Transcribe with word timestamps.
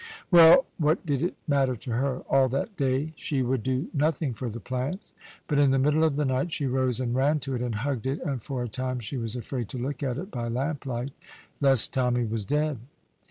Well, 0.31 0.65
what 0.79 1.05
did 1.05 1.21
it 1.21 1.35
matter 1.47 1.75
to 1.75 1.91
her? 1.91 2.21
All 2.27 2.49
that 2.49 2.75
day 2.75 3.13
she 3.15 3.43
would 3.43 3.61
do 3.61 3.89
nothing 3.93 4.33
for 4.33 4.49
the 4.49 4.59
plant, 4.59 4.99
but 5.47 5.59
in 5.59 5.69
the 5.69 5.77
middle 5.77 6.03
of 6.03 6.15
the 6.15 6.25
night 6.25 6.51
she 6.51 6.65
rose 6.65 6.99
and 6.99 7.13
ran 7.13 7.39
to 7.41 7.53
it 7.53 7.61
and 7.61 7.75
hugged 7.75 8.07
it, 8.07 8.19
and 8.23 8.41
for 8.41 8.63
a 8.63 8.67
time 8.67 8.99
she 8.99 9.17
was 9.17 9.35
afraid 9.35 9.69
to 9.69 9.77
look 9.77 10.01
at 10.01 10.17
it 10.17 10.31
by 10.31 10.47
lamplight, 10.47 11.11
lest 11.61 11.93
Tommy 11.93 12.25
was 12.25 12.45
dead. 12.45 12.79